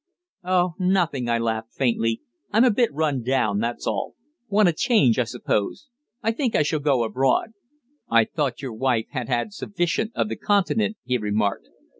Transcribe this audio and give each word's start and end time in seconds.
"Oh, 0.43 0.73
nothing," 0.79 1.29
I 1.29 1.37
laughed 1.37 1.75
faintly. 1.75 2.21
"I'm 2.51 2.63
a 2.63 2.71
bit 2.71 2.91
run 2.91 3.21
down, 3.21 3.59
that's 3.59 3.85
all. 3.85 4.15
Want 4.49 4.67
a 4.67 4.73
change, 4.73 5.19
I 5.19 5.25
suppose. 5.25 5.89
I 6.23 6.31
think 6.31 6.55
I 6.55 6.63
shall 6.63 6.79
go 6.79 7.03
abroad." 7.03 7.51
"I 8.09 8.25
thought 8.25 8.63
your 8.63 8.73
wife 8.73 9.05
had 9.11 9.29
had 9.29 9.53
sufficient 9.53 10.11
of 10.15 10.27
the 10.27 10.37
Continent," 10.37 10.97
he 11.03 11.19
remarked. 11.19 11.67